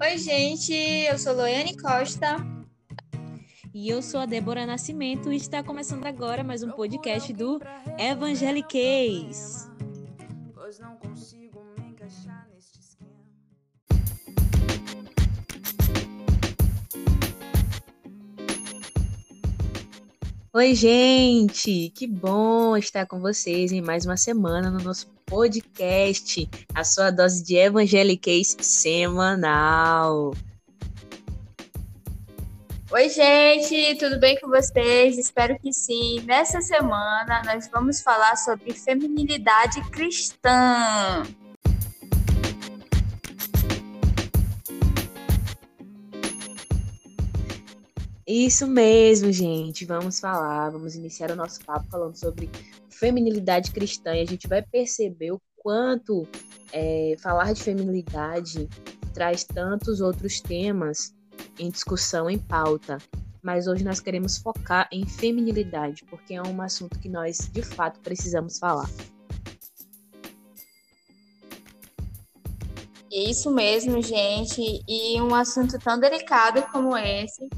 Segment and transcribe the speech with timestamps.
[0.00, 2.36] Oi, gente, eu sou Loiane Costa.
[3.74, 7.60] E eu sou a Débora Nascimento e está começando agora mais um podcast do
[7.98, 9.68] Evangeliquez.
[10.54, 13.10] Pois não consigo me encaixar neste esquema.
[20.52, 21.90] Oi, gente!
[21.90, 27.44] Que bom estar com vocês em mais uma semana no nosso podcast, a sua dose
[27.44, 30.32] de evangeliquez semanal.
[32.90, 35.18] Oi, gente, tudo bem com vocês?
[35.18, 36.22] Espero que sim.
[36.22, 41.22] Nessa semana nós vamos falar sobre feminilidade cristã.
[48.26, 49.84] Isso mesmo, gente.
[49.84, 52.50] Vamos falar, vamos iniciar o nosso papo falando sobre
[52.98, 56.26] feminilidade cristã e a gente vai perceber o quanto
[56.72, 58.68] é, falar de feminilidade
[59.14, 61.14] traz tantos outros temas
[61.58, 62.98] em discussão, em pauta.
[63.42, 68.00] Mas hoje nós queremos focar em feminilidade, porque é um assunto que nós de fato
[68.00, 68.88] precisamos falar.
[73.10, 74.84] Isso mesmo, gente.
[74.86, 77.48] E um assunto tão delicado como esse.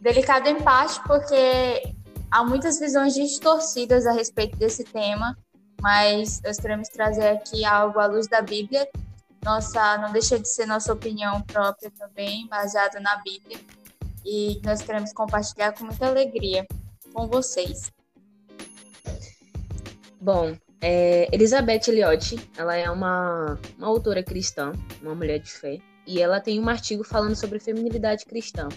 [0.00, 1.94] Delicado em parte porque
[2.30, 5.36] há muitas visões distorcidas a respeito desse tema,
[5.80, 8.88] mas nós queremos trazer aqui algo à luz da Bíblia.
[9.44, 13.58] Nossa, não deixa de ser nossa opinião própria também, baseada na Bíblia,
[14.24, 16.66] e nós queremos compartilhar com muita alegria
[17.14, 17.92] com vocês.
[20.20, 26.20] Bom, é, Elizabeth Elliot, ela é uma, uma autora cristã, uma mulher de fé, e
[26.20, 28.68] ela tem um artigo falando sobre feminilidade cristã.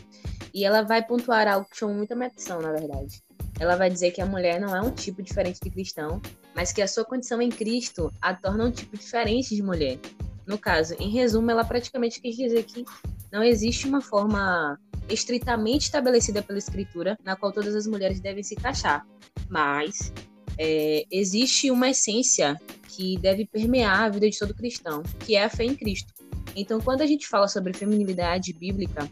[0.54, 3.24] E ela vai pontuar algo que chama muita atenção, na verdade
[3.62, 6.20] ela vai dizer que a mulher não é um tipo diferente de cristão,
[6.56, 10.00] mas que a sua condição em Cristo a torna um tipo diferente de mulher.
[10.48, 12.84] No caso, em resumo, ela praticamente quis dizer que
[13.32, 18.56] não existe uma forma estritamente estabelecida pela Escritura na qual todas as mulheres devem se
[18.56, 19.06] encaixar,
[19.48, 20.12] mas
[20.58, 25.50] é, existe uma essência que deve permear a vida de todo cristão, que é a
[25.50, 26.12] fé em Cristo.
[26.56, 29.08] Então, quando a gente fala sobre feminilidade bíblica,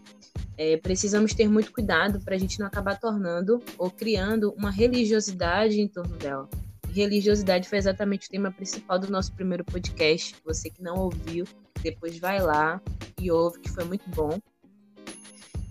[0.59, 5.79] é, precisamos ter muito cuidado para a gente não acabar tornando ou criando uma religiosidade
[5.79, 6.49] em torno dela.
[6.91, 10.35] religiosidade foi exatamente o tema principal do nosso primeiro podcast.
[10.43, 11.45] Você que não ouviu,
[11.81, 12.81] depois vai lá
[13.17, 14.37] e ouve, que foi muito bom.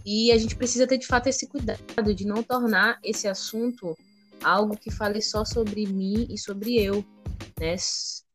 [0.07, 3.95] E a gente precisa ter de fato esse cuidado de não tornar esse assunto
[4.43, 7.05] algo que fale só sobre mim e sobre eu,
[7.61, 7.77] né?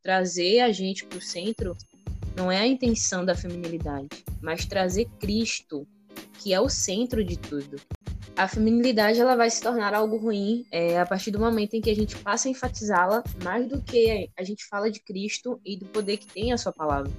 [0.04, 1.76] Trazer a gente para o centro
[2.36, 5.88] não é a intenção da feminilidade, mas trazer Cristo
[6.44, 7.80] que é o centro de tudo.
[8.36, 11.90] A feminilidade ela vai se tornar algo ruim é, a partir do momento em que
[11.90, 15.86] a gente passa a enfatizá-la mais do que a gente fala de Cristo e do
[15.86, 17.10] poder que tem a sua palavra.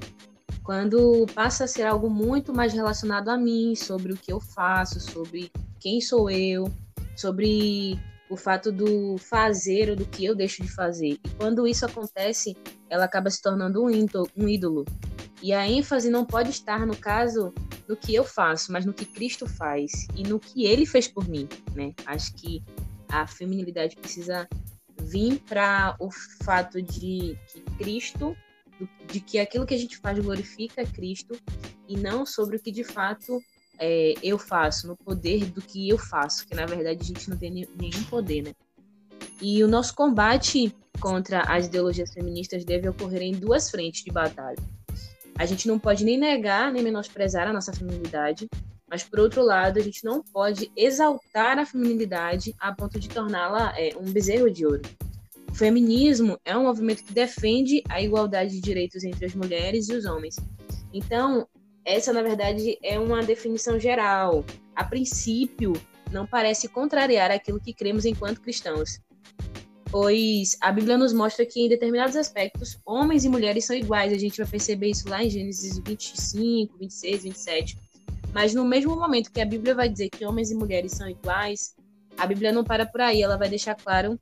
[0.62, 5.00] Quando passa a ser algo muito mais relacionado a mim, sobre o que eu faço,
[5.00, 6.70] sobre quem sou eu,
[7.16, 7.98] sobre
[8.28, 11.18] o fato do fazer ou do que eu deixo de fazer.
[11.24, 12.56] E quando isso acontece,
[12.90, 14.84] ela acaba se tornando um ídolo.
[15.44, 17.52] E a ênfase não pode estar, no caso,
[17.86, 21.28] no que eu faço, mas no que Cristo faz e no que ele fez por
[21.28, 21.92] mim, né?
[22.06, 22.64] Acho que
[23.10, 24.48] a feminilidade precisa
[25.02, 26.08] vir para o
[26.42, 27.38] fato de que
[27.76, 28.34] Cristo,
[29.06, 31.38] de que aquilo que a gente faz glorifica Cristo
[31.86, 33.38] e não sobre o que de fato
[33.78, 37.36] é, eu faço, no poder do que eu faço, que na verdade a gente não
[37.36, 38.52] tem nenhum poder, né?
[39.42, 44.56] E o nosso combate contra as ideologias feministas deve ocorrer em duas frentes de batalha.
[45.38, 48.48] A gente não pode nem negar, nem menosprezar a nossa feminilidade,
[48.88, 53.74] mas por outro lado, a gente não pode exaltar a feminilidade a ponto de torná-la
[53.76, 54.82] é, um bezerro de ouro.
[55.50, 59.94] O feminismo é um movimento que defende a igualdade de direitos entre as mulheres e
[59.94, 60.36] os homens.
[60.92, 61.48] Então,
[61.84, 64.44] essa, na verdade, é uma definição geral.
[64.74, 65.72] A princípio,
[66.10, 69.00] não parece contrariar aquilo que cremos enquanto cristãos,
[69.94, 74.12] pois a Bíblia nos mostra que em determinados aspectos, homens e mulheres são iguais.
[74.12, 77.78] A gente vai perceber isso lá em Gênesis 25, 26, 27.
[78.32, 81.76] Mas no mesmo momento que a Bíblia vai dizer que homens e mulheres são iguais,
[82.18, 84.18] a Bíblia não para por aí, ela vai deixar claro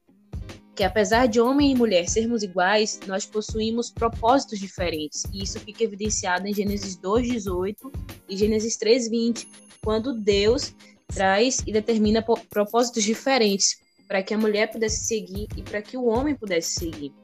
[0.75, 5.25] que apesar de homem e mulher sermos iguais, nós possuímos propósitos diferentes.
[5.33, 7.91] E isso fica evidenciado em Gênesis 2:18
[8.29, 9.49] e Gênesis 3:20,
[9.83, 10.75] quando Deus
[11.07, 13.81] traz e determina propósitos diferentes
[14.13, 17.15] para que a mulher pudesse seguir e para que o homem pudesse seguir.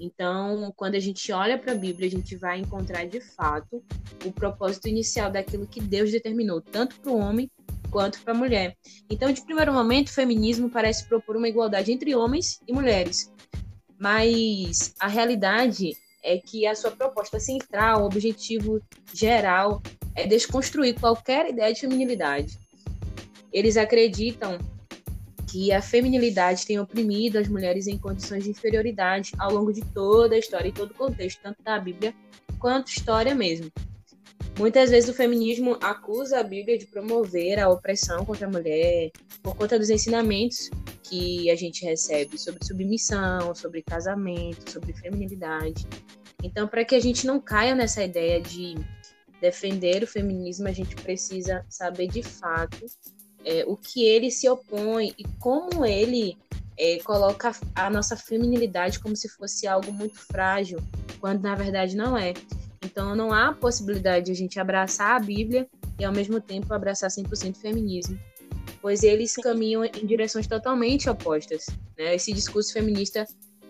[0.00, 3.80] Então, quando a gente olha para a Bíblia, a gente vai encontrar de fato
[4.24, 7.48] o propósito inicial daquilo que Deus determinou, tanto para o homem
[7.88, 8.76] quanto para a mulher.
[9.08, 13.32] Então, de primeiro momento, o feminismo parece propor uma igualdade entre homens e mulheres.
[13.96, 18.82] Mas a realidade é que a sua proposta central, o objetivo
[19.12, 19.80] geral,
[20.16, 22.58] é desconstruir qualquer ideia de feminilidade.
[23.52, 24.58] Eles acreditam
[25.54, 30.34] que a feminilidade tem oprimido as mulheres em condições de inferioridade ao longo de toda
[30.34, 32.12] a história e todo o contexto, tanto da Bíblia
[32.58, 33.70] quanto história mesmo.
[34.58, 39.12] Muitas vezes o feminismo acusa a Bíblia de promover a opressão contra a mulher
[39.44, 40.70] por conta dos ensinamentos
[41.04, 45.86] que a gente recebe sobre submissão, sobre casamento, sobre feminilidade.
[46.42, 48.74] Então, para que a gente não caia nessa ideia de
[49.40, 52.84] defender o feminismo, a gente precisa saber de fato
[53.44, 56.36] é, o que ele se opõe e como ele
[56.76, 60.78] é, coloca a nossa feminilidade como se fosse algo muito frágil,
[61.20, 62.34] quando na verdade não é.
[62.84, 65.66] Então não há possibilidade de a gente abraçar a Bíblia
[65.98, 68.18] e ao mesmo tempo abraçar 100% feminismo,
[68.80, 71.66] pois eles caminham em direções totalmente opostas.
[71.96, 72.14] Né?
[72.14, 73.26] Esse discurso feminista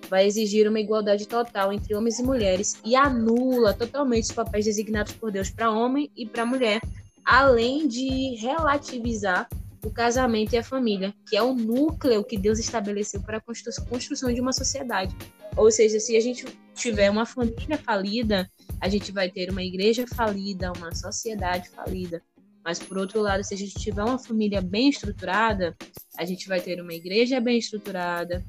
[0.09, 5.13] vai exigir uma igualdade total entre homens e mulheres e anula totalmente os papéis designados
[5.13, 6.81] por Deus para homem e para mulher,
[7.25, 9.49] além de relativizar
[9.85, 14.33] o casamento e a família, que é o núcleo que Deus estabeleceu para a construção
[14.33, 15.15] de uma sociedade.
[15.57, 18.51] Ou seja, se a gente tiver uma família falida,
[18.81, 22.23] a gente vai ter uma igreja falida, uma sociedade falida.
[22.65, 25.77] Mas, por outro lado, se a gente tiver uma família bem estruturada,
[26.17, 28.43] a gente vai ter uma igreja bem estruturada,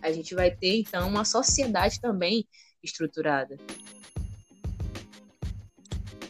[0.00, 2.46] a gente vai ter, então, uma sociedade também
[2.82, 3.56] estruturada.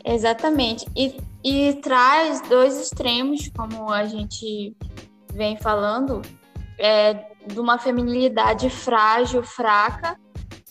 [0.05, 0.87] Exatamente.
[0.97, 1.15] E,
[1.45, 4.77] e traz dois extremos, como a gente
[5.33, 6.23] vem falando,
[6.79, 7.15] é,
[7.47, 10.19] de uma feminilidade frágil, fraca,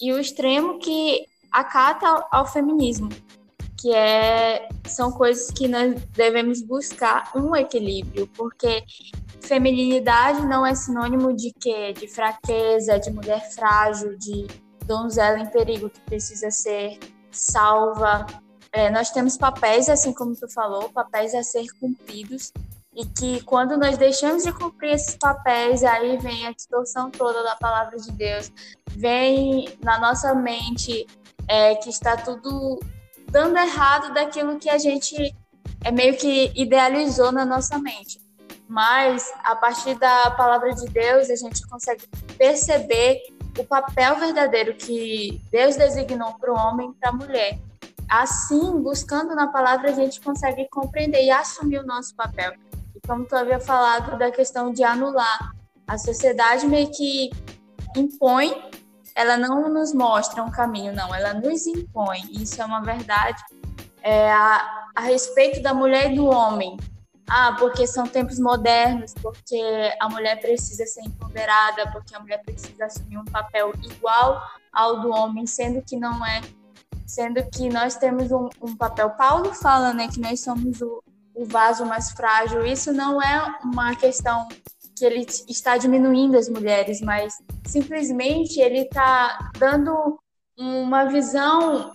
[0.02, 3.10] e o extremo que acata ao feminismo,
[3.78, 8.84] que é, são coisas que nós devemos buscar um equilíbrio, porque
[9.42, 11.92] feminilidade não é sinônimo de quê?
[11.94, 14.48] De fraqueza, de mulher frágil, de
[14.86, 16.98] donzela em perigo que precisa ser
[17.32, 18.26] salva,
[18.74, 22.52] é, nós temos papéis, assim como tu falou, papéis a ser cumpridos,
[22.94, 27.56] e que quando nós deixamos de cumprir esses papéis, aí vem a distorção toda da
[27.56, 28.52] palavra de Deus,
[28.90, 31.08] vem na nossa mente
[31.48, 32.80] é, que está tudo
[33.30, 35.34] dando errado daquilo que a gente
[35.84, 38.20] é meio que idealizou na nossa mente.
[38.68, 42.08] Mas a partir da palavra de Deus, a gente consegue
[42.38, 43.22] perceber
[43.58, 47.60] o papel verdadeiro que Deus designou para o homem e para a mulher.
[48.12, 52.52] Assim, buscando na palavra, a gente consegue compreender e assumir o nosso papel.
[52.94, 55.56] E como tu havia falado da questão de anular,
[55.88, 57.30] a sociedade meio que
[57.96, 58.70] impõe,
[59.16, 62.20] ela não nos mostra um caminho, não, ela nos impõe.
[62.32, 63.42] Isso é uma verdade
[64.02, 66.76] é, a, a respeito da mulher e do homem.
[67.30, 72.88] Ah, porque são tempos modernos, porque a mulher precisa ser empoderada, porque a mulher precisa
[72.88, 74.42] assumir um papel igual
[74.74, 76.42] ao do homem, sendo que não é
[77.12, 79.10] sendo que nós temos um, um papel.
[79.12, 81.04] Paulo fala né, que nós somos o,
[81.36, 82.66] o vaso mais frágil.
[82.66, 84.48] Isso não é uma questão
[84.96, 87.34] que ele está diminuindo as mulheres, mas
[87.68, 90.18] simplesmente ele está dando
[90.58, 91.92] uma visão,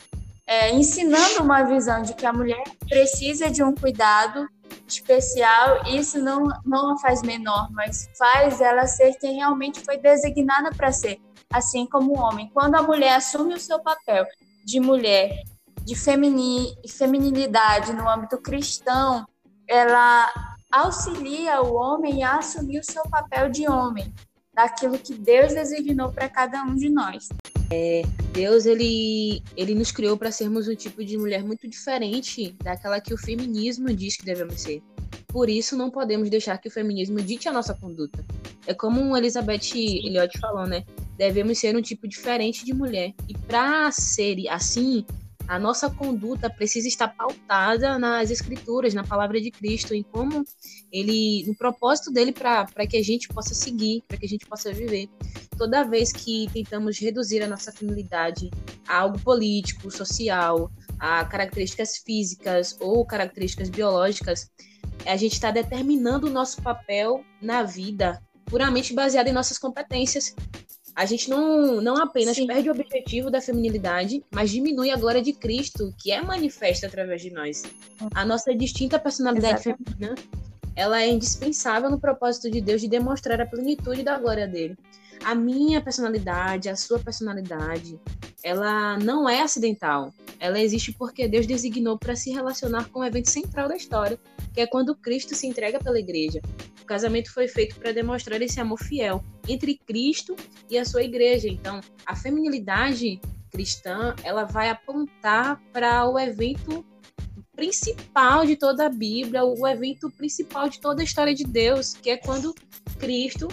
[0.46, 4.46] é, ensinando uma visão de que a mulher precisa de um cuidado
[4.86, 5.86] especial.
[5.86, 10.92] Isso não, não a faz menor, mas faz ela ser quem realmente foi designada para
[10.92, 11.18] ser,
[11.50, 12.50] assim como o homem.
[12.52, 14.26] Quando a mulher assume o seu papel
[14.66, 15.44] de mulher,
[15.84, 19.24] de femini, feminilidade no âmbito cristão,
[19.68, 20.28] ela
[20.72, 24.12] auxilia o homem a assumir o seu papel de homem,
[24.52, 27.28] daquilo que Deus designou para cada um de nós.
[27.70, 28.02] É,
[28.32, 33.14] Deus ele, ele nos criou para sermos um tipo de mulher muito diferente daquela que
[33.14, 34.82] o feminismo diz que devemos ser.
[35.28, 38.24] Por isso, não podemos deixar que o feminismo dite a nossa conduta.
[38.66, 40.84] É como Elizabeth Elliot falou, né?
[41.16, 43.14] Devemos ser um tipo diferente de mulher.
[43.28, 45.04] E para ser assim,
[45.48, 50.44] a nossa conduta precisa estar pautada nas escrituras, na palavra de Cristo, em como
[50.90, 54.72] ele, no propósito dele para que a gente possa seguir, para que a gente possa
[54.72, 55.08] viver.
[55.56, 58.50] Toda vez que tentamos reduzir a nossa feminilidade
[58.88, 64.50] a algo político, social, a características físicas ou características biológicas,
[65.06, 70.34] a gente está determinando o nosso papel na vida puramente baseado em nossas competências
[70.96, 72.46] a gente não, não apenas Sim.
[72.46, 77.20] perde o objetivo da feminilidade, mas diminui a glória de Cristo, que é manifesta através
[77.20, 77.64] de nós.
[78.14, 79.84] A nossa distinta personalidade Exato.
[79.84, 80.14] feminina,
[80.74, 84.74] ela é indispensável no propósito de Deus de demonstrar a plenitude da glória dele.
[85.22, 88.00] A minha personalidade, a sua personalidade,
[88.42, 90.14] ela não é acidental.
[90.40, 94.18] Ela existe porque Deus designou para se relacionar com o evento central da história,
[94.56, 96.40] que é quando Cristo se entrega pela igreja.
[96.80, 100.34] O casamento foi feito para demonstrar esse amor fiel entre Cristo
[100.70, 101.46] e a sua igreja.
[101.46, 103.20] Então, a feminilidade
[103.52, 106.82] cristã, ela vai apontar para o evento
[107.54, 112.08] principal de toda a Bíblia, o evento principal de toda a história de Deus, que
[112.08, 112.54] é quando
[112.98, 113.48] Cristo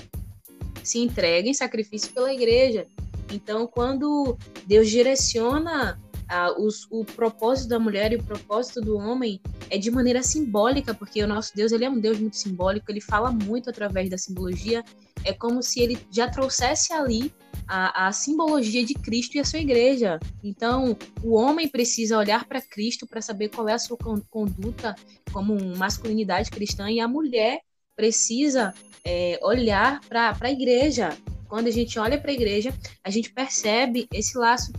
[0.86, 2.88] se entrega em sacrifício pela igreja.
[3.30, 9.40] Então, quando Deus direciona ah, os, o propósito da mulher e o propósito do homem
[9.70, 13.02] é de maneira simbólica, porque o nosso Deus ele é um Deus muito simbólico, ele
[13.02, 14.84] fala muito através da simbologia.
[15.24, 17.32] É como se ele já trouxesse ali
[17.68, 20.20] a, a simbologia de Cristo e a sua igreja.
[20.44, 23.98] Então, o homem precisa olhar para Cristo para saber qual é a sua
[24.30, 24.96] conduta
[25.32, 27.62] como masculinidade cristã, e a mulher
[27.96, 28.74] precisa
[29.06, 31.18] é, olhar para a igreja.
[31.48, 34.72] Quando a gente olha para a igreja, a gente percebe esse laço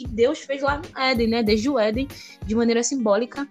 [0.00, 1.42] que Deus fez lá no Éden, né?
[1.42, 2.08] Desde o Éden,
[2.46, 3.46] de maneira simbólica,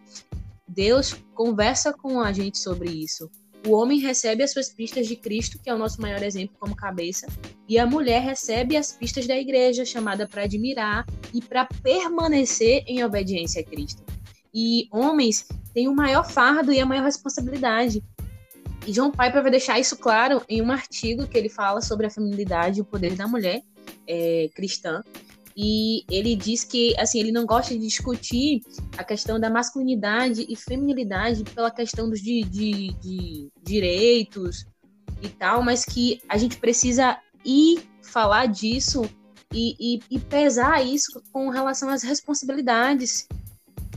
[0.67, 3.29] Deus conversa com a gente sobre isso.
[3.67, 6.75] O homem recebe as suas pistas de Cristo, que é o nosso maior exemplo como
[6.75, 7.27] cabeça,
[7.67, 13.03] e a mulher recebe as pistas da igreja, chamada para admirar e para permanecer em
[13.03, 14.03] obediência a Cristo.
[14.51, 18.01] E homens têm o maior fardo e a maior responsabilidade.
[18.87, 22.09] E John Piper vai deixar isso claro em um artigo que ele fala sobre a
[22.09, 23.61] feminilidade e o poder da mulher
[24.07, 25.03] é, cristã.
[25.55, 28.61] E ele diz que assim ele não gosta de discutir
[28.97, 34.65] a questão da masculinidade e feminilidade pela questão dos de, de, de direitos
[35.21, 39.03] e tal, mas que a gente precisa ir falar disso
[39.53, 43.27] e, e, e pesar isso com relação às responsabilidades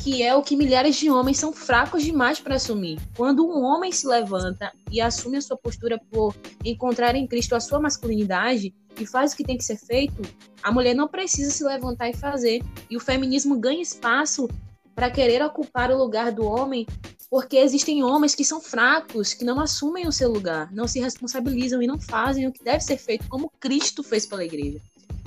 [0.03, 2.99] que é o que milhares de homens são fracos demais para assumir.
[3.17, 7.61] Quando um homem se levanta e assume a sua postura por encontrar em Cristo a
[7.61, 10.21] sua masculinidade e faz o que tem que ser feito,
[10.61, 12.65] a mulher não precisa se levantar e fazer.
[12.91, 14.49] E o feminismo ganha espaço
[14.93, 16.85] para querer ocupar o lugar do homem,
[17.31, 21.81] porque existem homens que são fracos, que não assumem o seu lugar, não se responsabilizam
[21.81, 24.81] e não fazem o que deve ser feito, como Cristo fez pela igreja.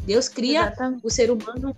[0.06, 1.02] Deus cria Exatamente.
[1.04, 1.76] o ser humano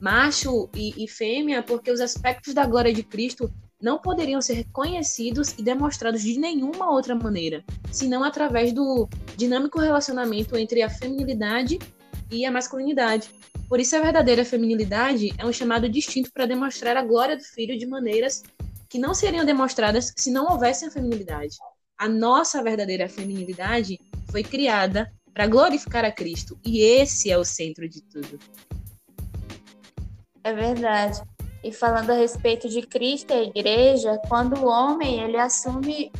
[0.00, 5.54] macho e, e fêmea, porque os aspectos da glória de Cristo não poderiam ser reconhecidos
[5.58, 11.78] e demonstrados de nenhuma outra maneira, senão através do dinâmico relacionamento entre a feminilidade
[12.30, 13.30] e a masculinidade.
[13.68, 17.78] Por isso, a verdadeira feminilidade é um chamado distinto para demonstrar a glória do filho
[17.78, 18.42] de maneiras
[18.88, 21.56] que não seriam demonstradas se não houvesse a feminilidade.
[21.96, 23.98] A nossa verdadeira feminilidade
[24.30, 28.38] foi criada para glorificar a Cristo, e esse é o centro de tudo.
[30.42, 31.22] É verdade.
[31.62, 36.10] E falando a respeito de Cristo e a igreja, quando o homem ele assume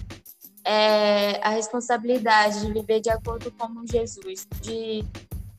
[0.65, 5.05] é, a responsabilidade de viver de acordo com Jesus, de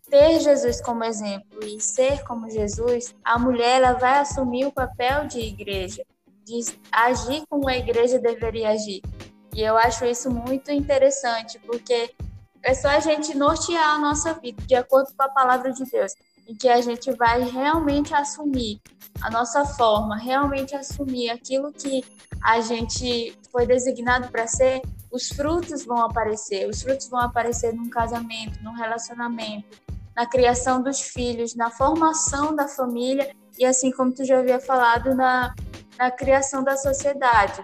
[0.09, 5.25] ter Jesus como exemplo e ser como Jesus, a mulher ela vai assumir o papel
[5.25, 6.03] de igreja,
[6.43, 6.59] de
[6.91, 9.01] agir como a igreja deveria agir.
[9.55, 12.11] E eu acho isso muito interessante, porque
[12.63, 16.13] é só a gente nortear a nossa vida de acordo com a palavra de Deus
[16.47, 18.81] em que a gente vai realmente assumir
[19.21, 22.03] a nossa forma, realmente assumir aquilo que
[22.43, 26.67] a gente foi designado para ser, os frutos vão aparecer.
[26.67, 29.79] Os frutos vão aparecer num casamento, num relacionamento,
[30.15, 35.13] na criação dos filhos, na formação da família e assim como tu já havia falado
[35.15, 35.53] na,
[35.97, 37.61] na criação da sociedade.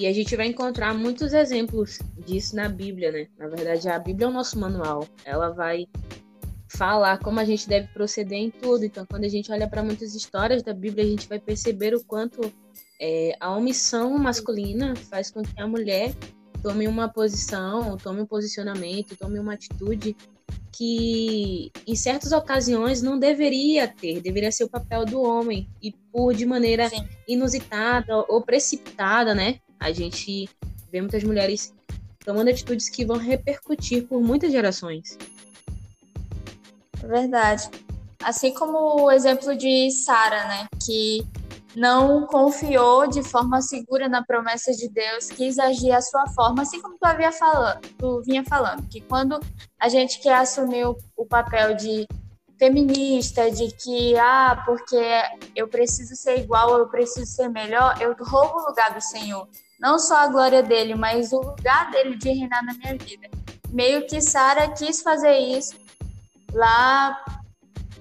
[0.00, 3.26] E a gente vai encontrar muitos exemplos disso na Bíblia, né?
[3.38, 5.06] Na verdade, a Bíblia é o nosso manual.
[5.26, 5.86] Ela vai
[6.68, 8.82] falar como a gente deve proceder em tudo.
[8.82, 12.02] Então, quando a gente olha para muitas histórias da Bíblia, a gente vai perceber o
[12.02, 12.50] quanto
[12.98, 16.14] é, a omissão masculina faz com que a mulher
[16.62, 20.16] tome uma posição, tome um posicionamento, tome uma atitude
[20.72, 26.32] que em certas ocasiões não deveria ter, deveria ser o papel do homem e por
[26.32, 27.06] de maneira Sim.
[27.28, 29.60] inusitada ou precipitada, né?
[29.80, 30.48] A gente
[30.92, 31.74] vê muitas mulheres
[32.24, 35.16] tomando atitudes que vão repercutir por muitas gerações.
[37.02, 37.70] Verdade.
[38.22, 41.26] Assim como o exemplo de Sara, né, que
[41.74, 46.80] não confiou de forma segura na promessa de Deus, quis agir à sua forma, assim
[46.82, 49.40] como tu havia falando, tu vinha falando, que quando
[49.78, 52.06] a gente quer assumir o papel de
[52.58, 55.00] feminista, de que, ah, porque
[55.56, 59.48] eu preciso ser igual, eu preciso ser melhor, eu roubo o lugar do Senhor
[59.80, 63.28] não só a glória dele, mas o lugar dele de reinar na minha vida.
[63.70, 65.74] Meio que Sara quis fazer isso
[66.52, 67.24] lá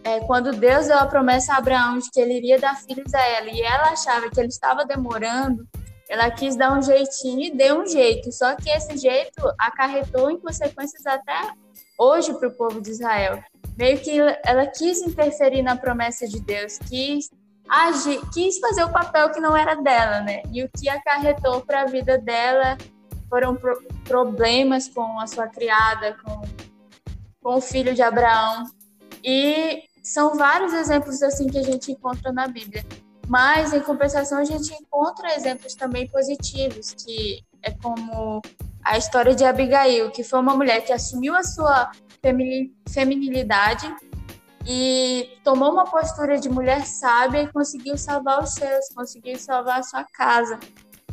[0.03, 3.21] é, quando Deus deu a promessa a Abraão de que ele iria dar filhos a
[3.21, 5.67] ela e ela achava que ele estava demorando,
[6.09, 8.31] ela quis dar um jeitinho e deu um jeito.
[8.31, 11.53] Só que esse jeito acarretou em consequências até
[11.97, 13.43] hoje para o povo de Israel.
[13.77, 17.29] Meio que ela quis interferir na promessa de Deus, quis
[17.69, 20.41] agir, quis fazer o papel que não era dela, né?
[20.51, 22.77] E o que acarretou para a vida dela
[23.29, 26.41] foram pro problemas com a sua criada, com,
[27.43, 28.63] com o filho de Abraão.
[29.23, 32.83] E são vários exemplos assim que a gente encontra na Bíblia.
[33.27, 38.41] Mas, em compensação, a gente encontra exemplos também positivos, que é como
[38.83, 41.91] a história de Abigail, que foi uma mulher que assumiu a sua
[42.87, 43.93] feminilidade
[44.71, 49.83] e tomou uma postura de mulher sábia e conseguiu salvar os seus, conseguiu salvar a
[49.83, 50.59] sua casa,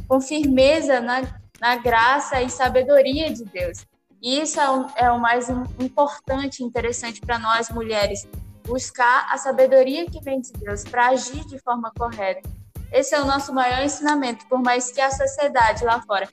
[0.06, 1.22] com firmeza na,
[1.58, 3.86] na graça e sabedoria de Deus.
[4.20, 5.48] E isso é o, é o mais
[5.80, 8.28] importante interessante para nós mulheres,
[8.62, 12.46] buscar a sabedoria que vem de Deus para agir de forma correta.
[12.92, 16.28] Esse é o nosso maior ensinamento, por mais que a sociedade lá fora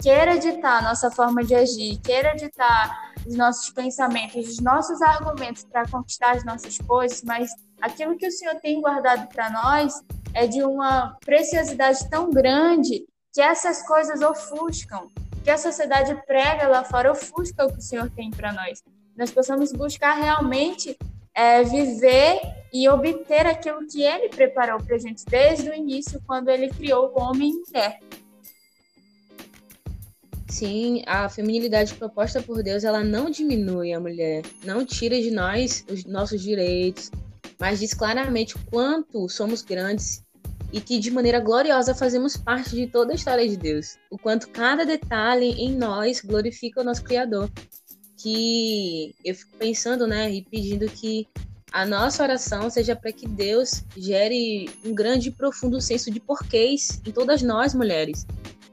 [0.00, 5.62] queira ditar a nossa forma de agir, queira ditar os nossos pensamentos, os nossos argumentos
[5.64, 10.46] para conquistar as nossas coisas, mas aquilo que o Senhor tem guardado para nós é
[10.46, 15.08] de uma preciosidade tão grande que essas coisas ofuscam,
[15.44, 18.82] que a sociedade prega lá fora ofusca o que o Senhor tem para nós.
[19.14, 20.96] Nós possamos buscar realmente
[21.34, 22.40] é, viver
[22.72, 27.12] e obter aquilo que Ele preparou para a gente desde o início, quando Ele criou
[27.14, 28.00] o homem e mulher.
[30.48, 35.84] Sim, a feminilidade proposta por Deus, ela não diminui a mulher, não tira de nós
[35.90, 37.10] os nossos direitos,
[37.60, 40.24] mas diz claramente quanto somos grandes
[40.72, 43.98] e que de maneira gloriosa fazemos parte de toda a história de Deus.
[44.10, 47.50] O quanto cada detalhe em nós glorifica o nosso Criador.
[48.16, 51.28] Que eu fico pensando, né, e pedindo que
[51.70, 57.00] a nossa oração seja para que Deus gere um grande e profundo senso de porquês
[57.06, 58.26] em todas nós mulheres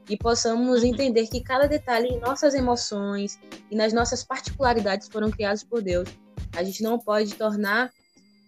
[0.08, 0.88] e possamos uhum.
[0.88, 3.38] entender que cada detalhe em nossas emoções
[3.70, 6.08] e nas nossas particularidades foram criados por Deus.
[6.54, 7.90] A gente não pode tornar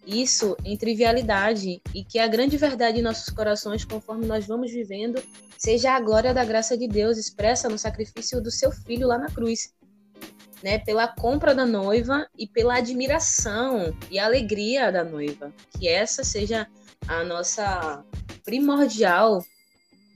[0.05, 5.21] isso em trivialidade e que a grande verdade em nossos corações, conforme nós vamos vivendo,
[5.57, 9.27] seja a glória da graça de Deus expressa no sacrifício do seu filho lá na
[9.27, 9.73] cruz.
[10.61, 15.53] Né, pela compra da noiva e pela admiração e alegria da noiva.
[15.71, 16.67] Que essa seja
[17.07, 18.03] a nossa
[18.43, 19.41] primordial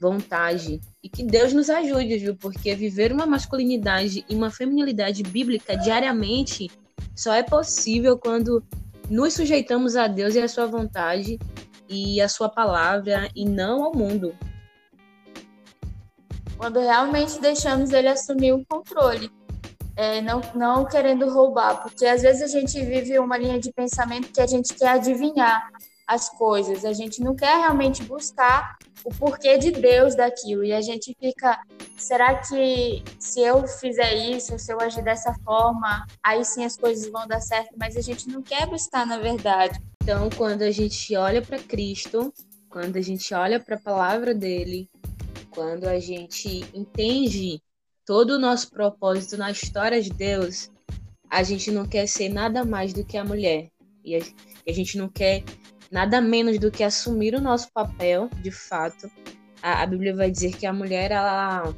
[0.00, 2.36] vontade e que Deus nos ajude, viu?
[2.36, 6.70] Porque viver uma masculinidade e uma feminilidade bíblica diariamente
[7.14, 8.62] só é possível quando
[9.08, 11.38] nos sujeitamos a Deus e a sua vontade
[11.88, 14.34] e a sua palavra e não ao mundo.
[16.56, 19.30] Quando realmente deixamos ele assumir o controle,
[19.96, 24.32] é, não, não querendo roubar, porque às vezes a gente vive uma linha de pensamento
[24.32, 25.70] que a gente quer adivinhar
[26.06, 30.64] as coisas, a gente não quer realmente buscar o porquê de Deus daquilo.
[30.64, 31.60] E a gente fica,
[31.96, 37.10] será que se eu fizer isso, se eu agir dessa forma, aí sim as coisas
[37.10, 37.74] vão dar certo?
[37.78, 39.80] Mas a gente não quer buscar na verdade.
[40.02, 42.32] Então, quando a gente olha para Cristo,
[42.68, 44.90] quando a gente olha para a palavra dele,
[45.50, 47.62] quando a gente entende
[48.04, 50.70] todo o nosso propósito na história de Deus,
[51.30, 53.70] a gente não quer ser nada mais do que a mulher.
[54.04, 55.42] E a, gente não quer
[55.90, 59.10] nada menos do que assumir o nosso papel, de fato.
[59.62, 61.74] A, a Bíblia vai dizer que a mulher, ela,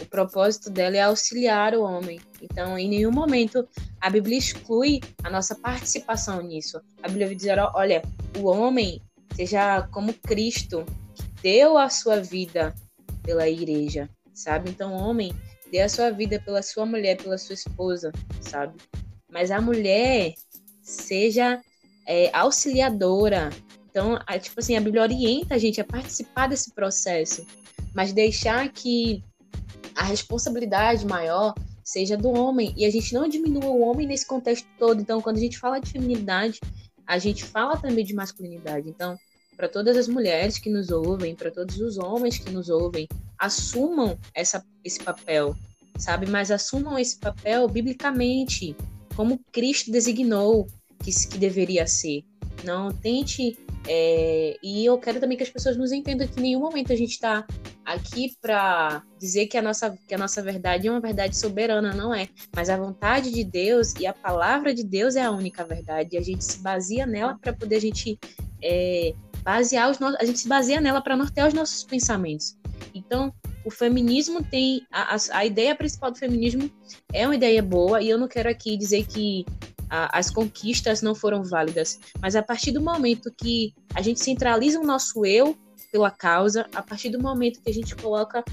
[0.00, 2.20] o propósito dela é auxiliar o homem.
[2.40, 3.66] Então, em nenhum momento
[4.00, 6.80] a Bíblia exclui a nossa participação nisso.
[7.02, 8.02] A Bíblia vai dizer: olha,
[8.38, 9.00] o homem
[9.34, 12.74] seja como Cristo, que deu a sua vida
[13.22, 14.70] pela igreja, sabe?
[14.70, 15.34] Então, o homem
[15.70, 18.74] dê a sua vida pela sua mulher, pela sua esposa, sabe?
[19.30, 20.34] Mas a mulher
[20.82, 21.60] seja
[22.06, 23.50] é, auxiliadora.
[23.90, 27.46] Então, a, tipo assim, a Bíblia orienta a gente a participar desse processo,
[27.94, 29.22] mas deixar que
[29.94, 34.66] a responsabilidade maior seja do homem e a gente não diminua o homem nesse contexto
[34.78, 35.00] todo.
[35.00, 36.58] Então, quando a gente fala de feminilidade,
[37.06, 38.88] a gente fala também de masculinidade.
[38.88, 39.16] Então,
[39.56, 43.06] para todas as mulheres que nos ouvem, para todos os homens que nos ouvem,
[43.38, 45.54] assumam essa, esse papel,
[45.98, 46.26] sabe?
[46.26, 48.74] Mas assumam esse papel biblicamente,
[49.14, 50.66] como Cristo designou,
[51.04, 52.24] que, que deveria ser.
[52.64, 53.58] Não tente.
[53.86, 56.96] É, e eu quero também que as pessoas nos entendam que em nenhum momento a
[56.96, 57.46] gente está
[57.84, 62.14] aqui para dizer que a, nossa, que a nossa verdade é uma verdade soberana, não
[62.14, 62.28] é.
[62.56, 66.16] Mas a vontade de Deus e a palavra de Deus é a única verdade.
[66.16, 68.18] E a gente se baseia nela para poder a gente
[68.62, 70.00] é, basear os.
[70.00, 72.56] A gente se baseia nela para nortear os nossos pensamentos.
[72.94, 73.32] Então,
[73.64, 74.82] o feminismo tem.
[74.90, 76.70] A, a, a, ideia principal do feminismo
[77.12, 79.44] é uma ideia boa, e eu não quero aqui dizer que
[79.88, 81.98] a, as conquistas não foram válidas.
[82.20, 85.56] Mas a partir do momento que a gente centraliza o nosso eu
[85.92, 88.44] pela causa, a partir do momento que a gente coloca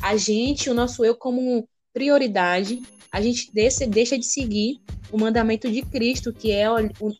[0.00, 2.82] a gente, o nosso eu, como prioridade,
[3.12, 4.80] a gente deixa, deixa de seguir
[5.10, 6.64] o mandamento de Cristo, que é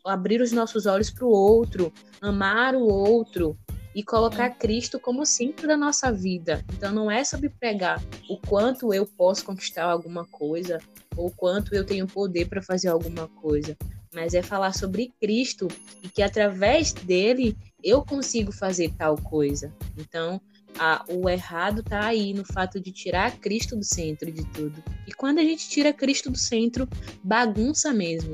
[0.05, 3.57] abrir os nossos olhos para o outro, amar o outro,
[3.95, 6.63] e colocar Cristo como centro da nossa vida.
[6.73, 10.79] Então não é sobre pregar o quanto eu posso conquistar alguma coisa
[11.15, 13.77] ou quanto eu tenho poder para fazer alguma coisa,
[14.13, 15.67] mas é falar sobre Cristo
[16.01, 19.73] e que através dele eu consigo fazer tal coisa.
[19.97, 20.41] Então,
[20.77, 24.83] a, o errado está aí no fato de tirar Cristo do centro de tudo.
[25.07, 26.87] E quando a gente tira Cristo do centro,
[27.23, 28.33] bagunça mesmo.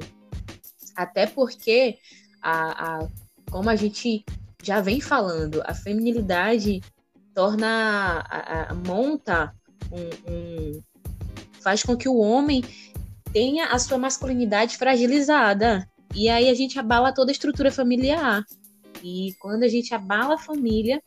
[0.95, 1.97] Até porque,
[2.41, 3.07] a, a,
[3.49, 4.23] como a gente
[4.61, 6.81] já vem falando, a feminilidade
[7.33, 9.53] torna, a, a, monta
[9.91, 10.81] um, um,
[11.61, 12.63] faz com que o homem
[13.31, 15.87] tenha a sua masculinidade fragilizada.
[16.13, 18.43] E aí a gente abala toda a estrutura familiar.
[19.03, 21.01] E quando a gente abala a família,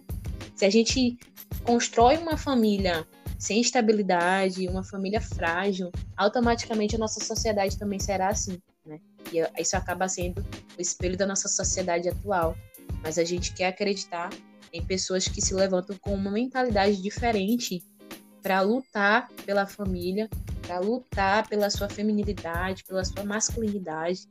[0.55, 1.19] se a gente
[1.65, 3.07] constrói uma família
[3.39, 9.01] sem estabilidade, uma família frágil, automaticamente a nossa sociedade também será assim, né?
[9.33, 10.41] E isso acaba sendo
[10.79, 12.57] o espelho da nossa sociedade atual.
[13.03, 14.31] Mas a gente quer acreditar
[14.73, 17.83] em pessoas que se levantam com uma mentalidade diferente
[18.43, 20.29] para lutar pela família,
[20.67, 24.27] para lutar pela sua feminilidade, pela sua masculinidade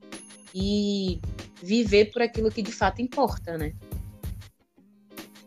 [0.54, 1.22] e
[1.62, 3.74] viver por aquilo que de fato importa, né?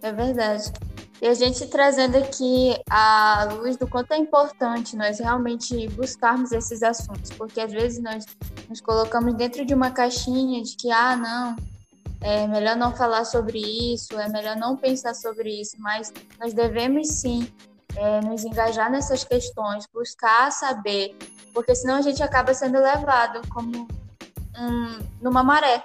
[0.00, 0.72] É verdade.
[1.20, 6.82] E a gente trazendo aqui a luz do quanto é importante nós realmente buscarmos esses
[6.82, 8.26] assuntos, porque às vezes nós
[8.68, 11.56] nos colocamos dentro de uma caixinha de que, ah, não,
[12.24, 16.10] é melhor não falar sobre isso, é melhor não pensar sobre isso, mas
[16.40, 17.46] nós devemos sim
[17.94, 21.14] é, nos engajar nessas questões, buscar saber,
[21.52, 23.86] porque senão a gente acaba sendo levado como
[24.58, 25.84] um, numa maré.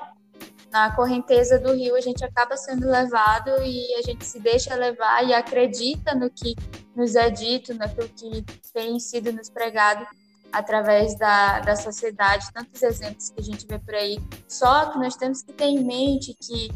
[0.72, 5.26] Na correnteza do rio, a gente acaba sendo levado e a gente se deixa levar
[5.28, 6.56] e acredita no que
[6.96, 10.08] nos é dito, naquilo que tem sido nos pregado
[10.52, 14.20] através da, da sociedade, tantos exemplos que a gente vê por aí.
[14.48, 16.70] Só que nós temos que ter em mente que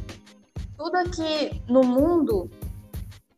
[0.77, 2.49] tudo aqui no mundo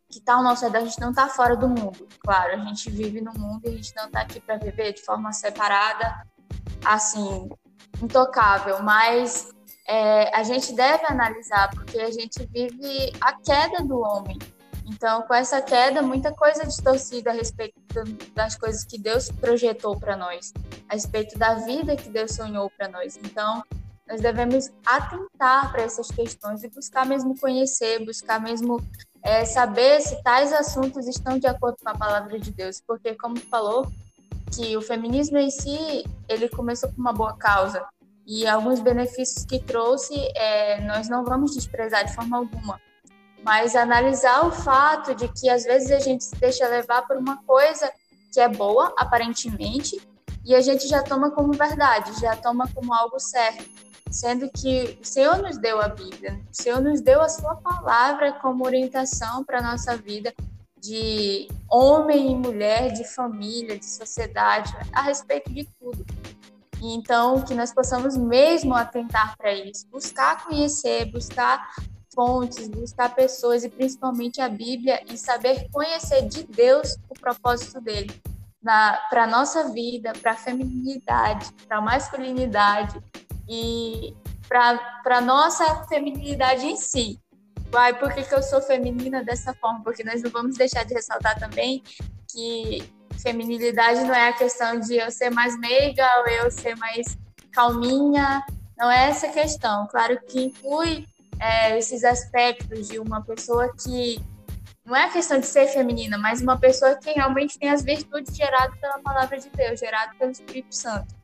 [0.10, 2.08] que está ao nosso redor, a gente não está fora do mundo.
[2.20, 5.04] Claro, a gente vive no mundo e a gente não está aqui para viver de
[5.04, 6.26] forma separada,
[6.86, 7.50] assim,
[8.02, 9.50] intocável, mas
[9.88, 14.38] é, a gente deve analisar, porque a gente vive a queda do homem.
[14.88, 17.76] Então, com essa queda, muita coisa distorcida a respeito
[18.36, 20.54] das coisas que Deus projetou para nós,
[20.88, 23.18] a respeito da vida que Deus sonhou para nós.
[23.18, 23.64] Então,
[24.08, 28.80] nós devemos atentar para essas questões e buscar mesmo conhecer, buscar mesmo
[29.24, 33.38] é, saber se tais assuntos estão de acordo com a palavra de Deus, porque como
[33.38, 33.92] falou
[34.54, 37.84] que o feminismo em si ele começou com uma boa causa.
[38.28, 42.80] E alguns benefícios que trouxe é, nós não vamos desprezar de forma alguma,
[43.46, 47.38] mas analisar o fato de que às vezes a gente se deixa levar por uma
[47.44, 47.92] coisa
[48.34, 50.02] que é boa aparentemente
[50.44, 53.64] e a gente já toma como verdade, já toma como algo certo
[54.10, 58.34] sendo que o Senhor nos deu a Bíblia, o Senhor nos deu a sua palavra
[58.34, 60.34] como orientação para a nossa vida
[60.80, 66.06] de homem e mulher, de família, de sociedade, a respeito de tudo.
[66.82, 71.68] Então, que nós possamos mesmo atentar para isso, buscar conhecer, buscar
[72.16, 78.20] fontes, buscar pessoas e principalmente a Bíblia e saber conhecer de Deus o propósito dele
[78.64, 83.00] para a nossa vida, para a feminilidade, para a masculinidade,
[83.48, 84.16] e
[84.48, 87.20] para nossa feminilidade em si.
[87.70, 89.84] Vai, por que, que eu sou feminina dessa forma?
[89.84, 91.84] Porque nós não vamos deixar de ressaltar também
[92.32, 92.90] que
[93.22, 97.18] feminilidade não é a questão de eu ser mais meiga ou eu ser mais
[97.52, 98.46] calminha,
[98.78, 99.88] não é essa questão.
[99.88, 101.06] Claro que inclui
[101.40, 104.20] é, esses aspectos de uma pessoa que
[104.86, 108.36] não é a questão de ser feminina, mas uma pessoa que realmente tem as virtudes
[108.36, 111.16] geradas pela palavra de Deus, geradas pelo Espírito Santo.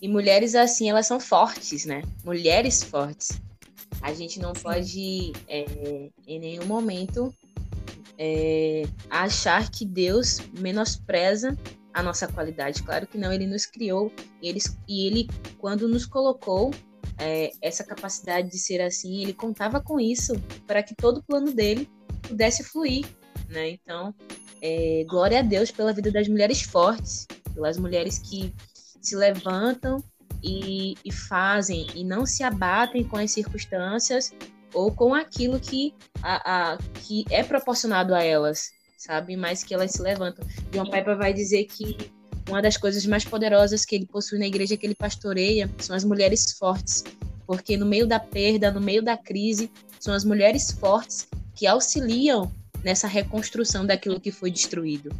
[0.00, 2.02] E mulheres assim, elas são fortes, né?
[2.24, 3.40] Mulheres fortes.
[4.00, 4.62] A gente não Sim.
[4.62, 5.64] pode, é,
[6.26, 7.34] em nenhum momento,
[8.18, 11.56] é, achar que Deus menospreza
[11.92, 12.82] a nossa qualidade.
[12.82, 16.70] Claro que não, ele nos criou e ele, e ele quando nos colocou
[17.18, 20.34] é, essa capacidade de ser assim, ele contava com isso
[20.66, 21.88] para que todo o plano dele
[22.22, 23.06] pudesse fluir.
[23.48, 23.70] Né?
[23.70, 24.14] Então,
[24.60, 28.54] é, glória a Deus pela vida das mulheres fortes, pelas mulheres que
[29.00, 30.02] se levantam
[30.42, 34.32] e, e fazem e não se abatem com as circunstâncias
[34.74, 39.36] ou com aquilo que, a, a, que é proporcionado a elas, sabe?
[39.36, 40.46] Mas que elas se levantam.
[40.72, 42.12] João Piper vai dizer que
[42.48, 46.04] uma das coisas mais poderosas que ele possui na igreja que ele pastoreia são as
[46.04, 47.04] mulheres fortes,
[47.46, 52.50] porque no meio da perda, no meio da crise, são as mulheres fortes que auxiliam
[52.84, 55.10] nessa reconstrução daquilo que foi destruído.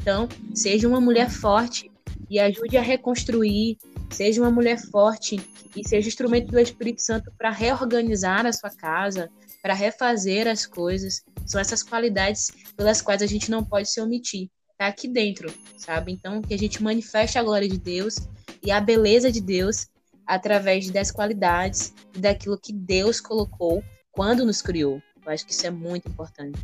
[0.00, 1.90] Então, seja uma mulher forte
[2.30, 3.76] e ajude a reconstruir.
[4.10, 5.40] Seja uma mulher forte
[5.74, 9.28] e seja instrumento do Espírito Santo para reorganizar a sua casa,
[9.60, 11.24] para refazer as coisas.
[11.44, 14.48] São essas qualidades pelas quais a gente não pode se omitir.
[14.78, 16.12] Tá aqui dentro, sabe?
[16.12, 18.28] Então, que a gente manifeste a glória de Deus
[18.62, 19.88] e a beleza de Deus
[20.26, 25.00] através das qualidades e daquilo que Deus colocou quando nos criou.
[25.24, 26.60] Eu acho que isso é muito importante.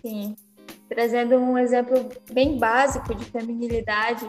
[0.00, 0.36] Sim.
[0.88, 4.28] Trazendo um exemplo bem básico de feminilidade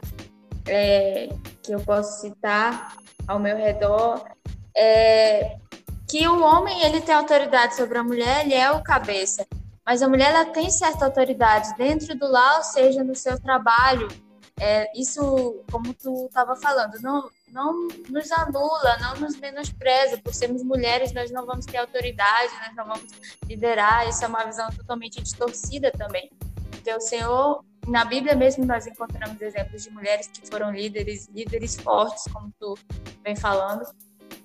[0.68, 1.30] é,
[1.62, 4.26] que eu posso citar ao meu redor,
[4.76, 5.58] é
[6.10, 9.46] que o homem ele tem autoridade sobre a mulher, ele é o cabeça.
[9.88, 14.10] Mas a mulher ela tem certa autoridade dentro do lar, ou seja, no seu trabalho,
[14.60, 20.18] é, isso, como tu estava falando, não, não nos anula, não nos menospreza.
[20.18, 23.08] Por sermos mulheres, nós não vamos ter autoridade, nós não vamos
[23.46, 24.10] liderar.
[24.10, 26.30] Isso é uma visão totalmente distorcida também.
[26.70, 31.78] Porque o Senhor, na Bíblia mesmo, nós encontramos exemplos de mulheres que foram líderes, líderes
[31.78, 32.78] fortes, como tu
[33.24, 33.86] vem falando.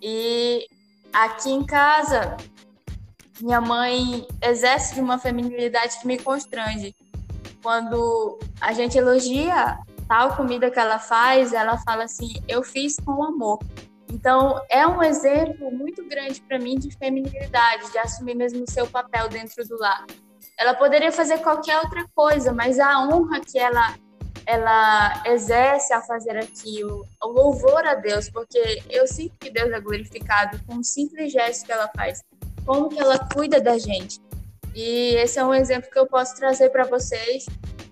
[0.01, 0.69] E
[1.13, 2.37] aqui em casa,
[3.41, 6.95] minha mãe exerce de uma feminilidade que me constrange.
[7.63, 13.23] Quando a gente elogia tal comida que ela faz, ela fala assim: eu fiz com
[13.23, 13.59] amor.
[14.13, 18.87] Então, é um exemplo muito grande para mim de feminilidade, de assumir mesmo o seu
[18.87, 20.05] papel dentro do lar.
[20.59, 23.95] Ela poderia fazer qualquer outra coisa, mas a honra que ela
[24.45, 29.81] ela exerce a fazer aquilo, o louvor a Deus, porque eu sinto que Deus é
[29.81, 32.23] glorificado com um simples gesto que ela faz,
[32.65, 34.21] como que ela cuida da gente.
[34.75, 37.47] E esse é um exemplo que eu posso trazer para vocês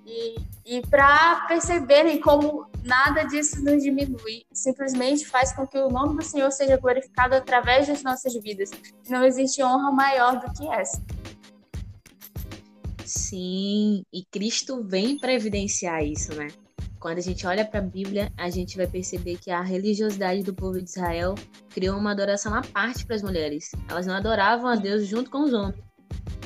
[0.07, 6.17] e, e para perceberem como nada disso nos diminui, simplesmente faz com que o nome
[6.17, 8.71] do Senhor seja glorificado através das nossas vidas.
[9.09, 11.03] Não existe honra maior do que essa.
[13.05, 16.49] Sim, e Cristo vem para evidenciar isso, né?
[17.01, 20.53] Quando a gente olha para a Bíblia, a gente vai perceber que a religiosidade do
[20.53, 21.35] povo de Israel
[21.71, 23.71] criou uma adoração à parte para as mulheres.
[23.89, 25.83] Elas não adoravam a Deus junto com os homens,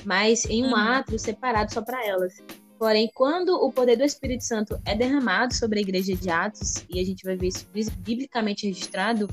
[0.05, 0.77] mas em um uhum.
[0.77, 2.35] átrio separado só para elas.
[2.79, 7.01] Porém, quando o poder do Espírito Santo é derramado sobre a igreja de Atos, e
[7.01, 7.67] a gente vai ver isso
[7.99, 9.29] biblicamente registrado,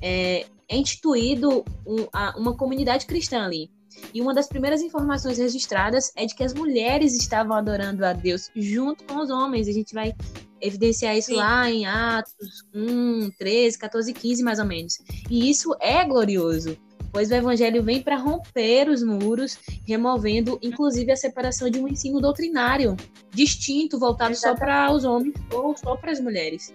[0.00, 3.68] é, é instituído um, a, uma comunidade cristã ali.
[4.14, 8.50] E uma das primeiras informações registradas é de que as mulheres estavam adorando a Deus
[8.54, 9.66] junto com os homens.
[9.66, 10.14] A gente vai
[10.60, 11.36] evidenciar isso Sim.
[11.36, 14.98] lá em Atos 1, 13, 14, 15 mais ou menos.
[15.30, 16.76] E isso é glorioso
[17.12, 22.20] pois o evangelho vem para romper os muros, removendo inclusive a separação de um ensino
[22.20, 22.96] doutrinário
[23.30, 24.58] distinto, voltado Exatamente.
[24.58, 26.72] só para os homens ou só para as mulheres.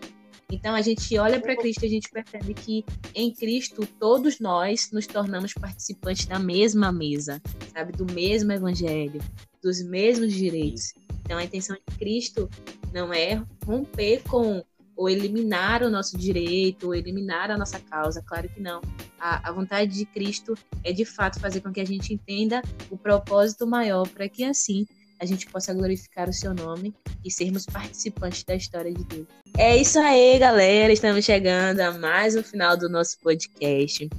[0.51, 4.91] Então a gente olha para Cristo e a gente percebe que em Cristo todos nós
[4.91, 7.41] nos tornamos participantes da mesma mesa,
[7.73, 9.19] sabe, do mesmo evangelho,
[9.61, 10.93] dos mesmos direitos.
[11.25, 12.49] Então a intenção de Cristo
[12.93, 14.63] não é romper com
[14.95, 18.23] ou eliminar o nosso direito, ou eliminar a nossa causa.
[18.25, 18.79] Claro que não.
[19.19, 22.97] A, a vontade de Cristo é de fato fazer com que a gente entenda o
[22.97, 24.85] propósito maior para que assim
[25.19, 29.27] a gente possa glorificar o seu nome e sermos participantes da história de Deus.
[29.57, 30.91] É isso aí, galera.
[30.91, 34.09] Estamos chegando a mais um final do nosso podcast,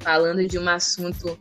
[0.00, 1.38] falando de um assunto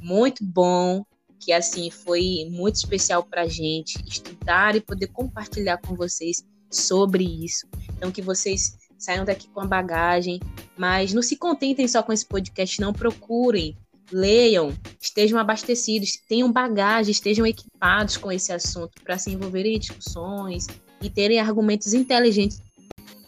[0.00, 1.04] muito bom,
[1.40, 7.24] que assim foi muito especial para a gente estudar e poder compartilhar com vocês sobre
[7.24, 7.66] isso.
[7.96, 10.40] Então, que vocês saiam daqui com a bagagem,
[10.76, 13.76] mas não se contentem só com esse podcast, não procurem,
[14.10, 20.66] leiam, estejam abastecidos, tenham bagagem, estejam equipados com esse assunto para se envolverem em discussões
[21.00, 22.60] e terem argumentos inteligentes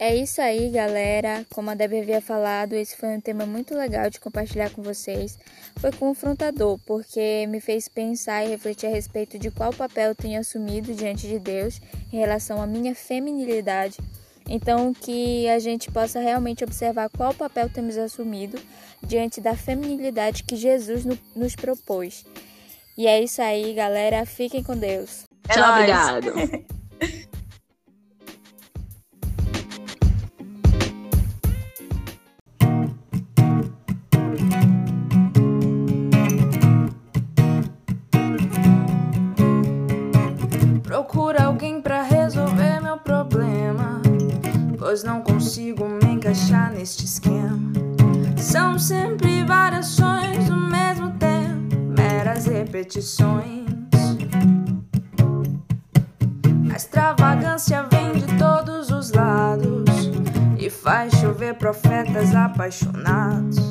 [0.00, 1.44] é isso aí, galera.
[1.50, 5.38] Como a Debbie havia falado, esse foi um tema muito legal de compartilhar com vocês.
[5.76, 10.40] Foi confrontador, porque me fez pensar e refletir a respeito de qual papel eu tenho
[10.40, 13.98] assumido diante de Deus em relação à minha feminilidade.
[14.48, 18.58] Então, que a gente possa realmente observar qual papel temos assumido
[19.02, 21.04] diante da feminilidade que Jesus
[21.36, 22.24] nos propôs.
[22.96, 24.24] E é isso aí, galera.
[24.24, 25.24] Fiquem com Deus.
[25.46, 26.32] É Tchau, obrigado.
[45.60, 47.70] consigo me encaixar neste esquema.
[48.38, 53.68] São sempre variações do mesmo tempo, meras repetições.
[56.72, 59.84] A extravagância vem de todos os lados
[60.58, 63.69] e faz chover profetas apaixonados,